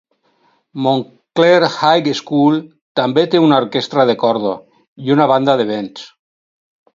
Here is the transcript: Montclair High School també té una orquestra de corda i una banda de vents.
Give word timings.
Montclair 0.85 1.67
High 1.73 2.09
School 2.19 2.57
també 3.01 3.27
té 3.35 3.43
una 3.49 3.61
orquestra 3.65 4.07
de 4.13 4.17
corda 4.25 4.55
i 5.09 5.15
una 5.19 5.29
banda 5.35 5.57
de 5.63 5.69
vents. 5.75 6.09